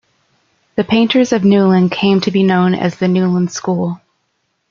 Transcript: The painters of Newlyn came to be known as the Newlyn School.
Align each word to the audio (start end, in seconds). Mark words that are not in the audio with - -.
The 0.77 0.83
painters 0.83 1.31
of 1.31 1.43
Newlyn 1.43 1.91
came 1.91 2.21
to 2.21 2.31
be 2.31 2.41
known 2.41 2.73
as 2.73 2.95
the 2.95 3.05
Newlyn 3.05 3.51
School. 3.51 4.01